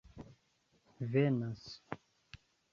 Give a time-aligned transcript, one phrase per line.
[1.11, 1.63] venas